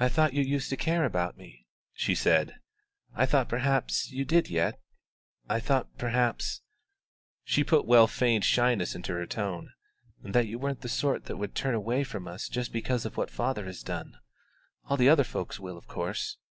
"I 0.00 0.08
thought 0.08 0.32
you 0.34 0.42
used 0.42 0.70
to 0.70 0.76
care 0.76 1.04
about 1.04 1.38
me," 1.38 1.68
she 1.92 2.16
said; 2.16 2.56
"I 3.14 3.26
thought 3.26 3.48
perhaps 3.48 4.10
you 4.10 4.24
did 4.24 4.48
yet; 4.50 4.80
I 5.48 5.60
thought 5.60 5.96
perhaps" 5.96 6.62
she 7.44 7.62
put 7.62 7.86
well 7.86 8.08
feigned 8.08 8.44
shyness 8.44 8.96
into 8.96 9.12
her 9.12 9.24
tone 9.24 9.70
"that 10.20 10.48
you 10.48 10.58
weren't 10.58 10.80
the 10.80 10.88
sort 10.88 11.26
that 11.26 11.36
would 11.36 11.54
turn 11.54 11.76
away 11.76 12.02
from 12.02 12.26
us 12.26 12.48
just 12.48 12.72
because 12.72 13.04
of 13.06 13.16
what 13.16 13.30
father 13.30 13.66
has 13.66 13.84
done. 13.84 14.16
All 14.86 14.96
the 14.96 15.08
other 15.08 15.22
folks 15.22 15.60
will, 15.60 15.78
of 15.78 15.86
course. 15.86 16.38